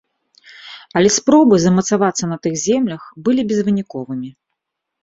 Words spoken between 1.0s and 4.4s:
Але спробы замацавацца на тых землях былі безвыніковымі.